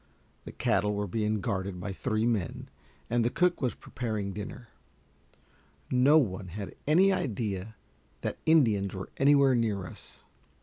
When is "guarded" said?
1.41-1.79